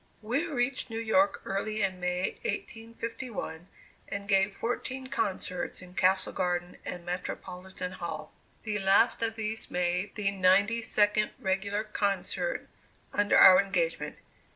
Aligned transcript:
We 0.23 0.47
reached 0.47 0.89
New 0.89 0.97
York 0.97 1.43
early 1.45 1.83
in 1.83 1.99
May, 1.99 2.39
1851, 2.43 3.67
and 4.07 4.27
gave 4.27 4.55
fourteen 4.55 5.05
concerts 5.05 5.79
in 5.79 5.93
Castle 5.93 6.33
Garden 6.33 6.77
and 6.83 7.05
Metropolitan 7.05 7.91
Hall. 7.91 8.33
The 8.63 8.79
last 8.79 9.21
of 9.21 9.35
these 9.35 9.69
made 9.69 10.15
the 10.15 10.31
ninety 10.31 10.81
second 10.81 11.33
regular 11.39 11.83
concert 11.83 12.67
under 13.13 13.37
our 13.37 13.61
engagement. 13.61 14.15